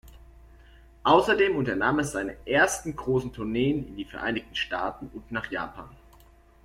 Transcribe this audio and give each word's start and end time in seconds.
Außerdem 1.03 1.55
unternahm 1.57 1.99
es 1.99 2.11
seine 2.13 2.35
ersten 2.47 2.95
großen 2.95 3.33
Tourneen 3.33 3.87
in 3.87 3.97
die 3.97 4.05
Vereinigten 4.05 4.55
Staaten 4.55 5.11
und 5.13 5.31
nach 5.31 5.51
Japan. 5.51 5.91